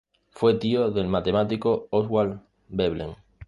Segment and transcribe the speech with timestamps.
[0.31, 3.15] Fue tío del matemático Oswald Veblen.